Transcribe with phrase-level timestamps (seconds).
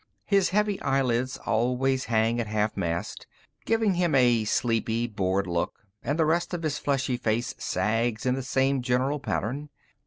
[0.25, 3.27] His heavy eyelids always hang at half mast,
[3.67, 8.33] giving him a sleepy, bored look and the rest of his fleshy face sags in
[8.33, 9.69] the same general pattern.